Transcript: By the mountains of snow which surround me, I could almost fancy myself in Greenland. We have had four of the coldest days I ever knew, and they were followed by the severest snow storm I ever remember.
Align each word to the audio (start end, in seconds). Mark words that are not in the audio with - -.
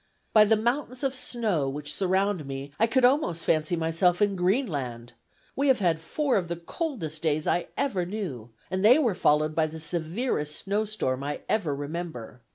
By 0.33 0.45
the 0.45 0.55
mountains 0.55 1.03
of 1.03 1.13
snow 1.13 1.69
which 1.69 1.93
surround 1.93 2.47
me, 2.47 2.71
I 2.79 2.87
could 2.87 3.05
almost 3.05 3.45
fancy 3.45 3.75
myself 3.75 4.19
in 4.19 4.35
Greenland. 4.35 5.13
We 5.55 5.67
have 5.67 5.77
had 5.77 5.99
four 5.99 6.37
of 6.37 6.47
the 6.47 6.55
coldest 6.55 7.21
days 7.21 7.45
I 7.45 7.67
ever 7.77 8.03
knew, 8.03 8.49
and 8.71 8.83
they 8.83 8.97
were 8.97 9.13
followed 9.13 9.53
by 9.53 9.67
the 9.67 9.79
severest 9.79 10.55
snow 10.55 10.85
storm 10.85 11.21
I 11.21 11.41
ever 11.47 11.75
remember. 11.75 12.41